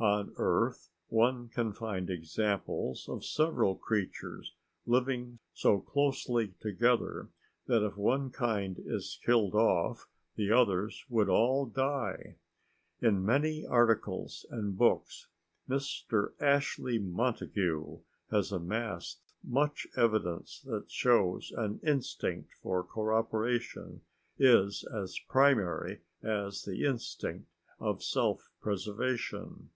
[0.00, 4.54] On Earth one can find examples of several creatures
[4.86, 7.30] living so closely together
[7.66, 10.06] that if one kind is killed off
[10.36, 12.36] the others would all die.
[13.02, 15.26] In many articles and books
[15.68, 16.32] Mr.
[16.40, 17.98] Ashley Montague
[18.30, 24.02] has amassed much evidence that shows an instinct for cooperation
[24.38, 27.48] is as primary as the instinct
[27.80, 29.70] of self preservation.